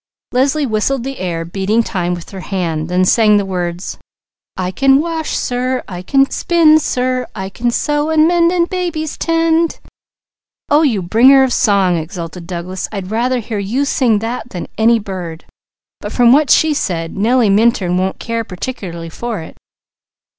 Leslie 0.31 0.65
whistled 0.65 1.03
the 1.03 1.19
air, 1.19 1.45
beating 1.45 1.83
time 1.83 2.15
with 2.15 2.31
her 2.31 2.39
hand, 2.39 2.89
then 2.89 3.05
sang 3.05 3.37
the 3.37 3.45
words: 3.45 3.99
"I 4.57 4.71
can 4.71 4.99
wash, 4.99 5.37
sir, 5.37 5.83
I 5.87 6.01
can 6.01 6.27
spin, 6.31 6.79
sir, 6.79 7.27
I 7.35 7.49
can 7.49 7.69
sew 7.69 8.09
and 8.09 8.27
mend, 8.27 8.51
and 8.51 8.67
babies 8.67 9.15
tend." 9.15 9.79
"Oh 10.71 10.81
you 10.81 11.03
'Bringer 11.03 11.43
of 11.43 11.53
Song!'" 11.53 11.97
exulted 11.97 12.47
Douglas. 12.47 12.89
"I'd 12.91 13.11
rather 13.11 13.37
hear 13.41 13.59
you 13.59 13.85
sing 13.85 14.17
that 14.25 14.49
than 14.49 14.65
any 14.75 14.97
bird, 14.97 15.45
but 15.99 16.11
from 16.11 16.31
what 16.33 16.49
she 16.49 16.73
said, 16.73 17.15
Nellie 17.15 17.51
Minturn 17.51 17.95
won't 17.99 18.17
care 18.17 18.43
particularly 18.43 19.09
for 19.09 19.41
it!" 19.41 19.55